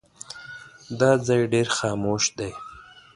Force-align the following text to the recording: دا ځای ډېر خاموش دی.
دا 0.99 1.11
ځای 1.27 1.41
ډېر 1.53 1.67
خاموش 1.77 2.23
دی. 2.37 2.51